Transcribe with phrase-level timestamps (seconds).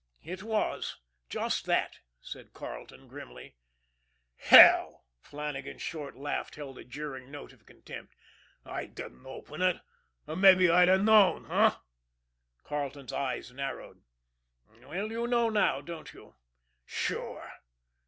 [0.23, 0.97] "It was
[1.29, 3.53] just that," said Carleton grimly.
[4.35, 8.15] "Hell!" Flannagan's short laugh held a jeering note of contempt.
[8.65, 9.79] "I didn't open it
[10.25, 11.75] or mabbe I'd have known, eh?"
[12.63, 14.01] Carleton's eyes narrowed.
[14.83, 16.33] "Well, you know now, don't you?"
[16.87, 17.59] "Sure!"